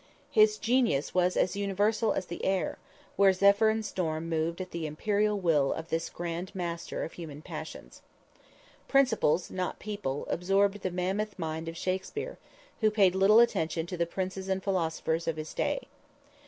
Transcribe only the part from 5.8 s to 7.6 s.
this Grand Master of human